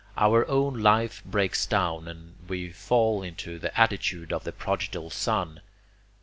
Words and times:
Our 0.17 0.47
own 0.47 0.79
life 0.79 1.23
breaks 1.25 1.67
down, 1.67 2.07
and 2.07 2.33
we 2.47 2.71
fall 2.71 3.21
into 3.21 3.59
the 3.59 3.79
attitude 3.79 4.33
of 4.33 4.43
the 4.45 4.51
prodigal 4.51 5.11
son. 5.11 5.61